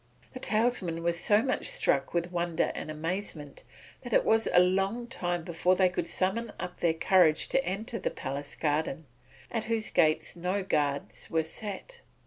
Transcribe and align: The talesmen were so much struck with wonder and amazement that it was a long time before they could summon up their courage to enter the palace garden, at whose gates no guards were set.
The 0.33 0.39
talesmen 0.39 1.03
were 1.03 1.13
so 1.13 1.43
much 1.43 1.67
struck 1.67 2.11
with 2.11 2.31
wonder 2.31 2.71
and 2.73 2.89
amazement 2.89 3.61
that 4.01 4.13
it 4.13 4.25
was 4.25 4.47
a 4.51 4.59
long 4.59 5.05
time 5.05 5.43
before 5.43 5.75
they 5.75 5.89
could 5.89 6.07
summon 6.07 6.51
up 6.59 6.79
their 6.79 6.95
courage 6.95 7.47
to 7.49 7.63
enter 7.63 7.99
the 7.99 8.09
palace 8.09 8.55
garden, 8.55 9.05
at 9.51 9.65
whose 9.65 9.91
gates 9.91 10.35
no 10.35 10.63
guards 10.63 11.29
were 11.29 11.43
set. 11.43 12.01